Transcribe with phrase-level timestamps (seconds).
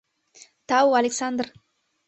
[0.67, 1.47] —Тау, Александр!